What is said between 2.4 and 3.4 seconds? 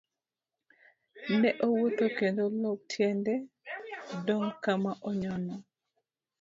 lop tiende